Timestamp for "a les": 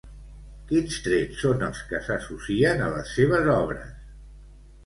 2.87-3.15